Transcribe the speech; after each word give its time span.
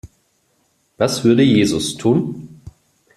Was 0.97 1.23
würde 1.23 1.43
Jesus 1.43 1.95
tun? 1.95 2.59